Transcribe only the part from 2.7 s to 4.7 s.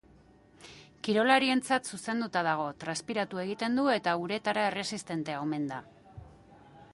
transpiratu egiten du eta uretara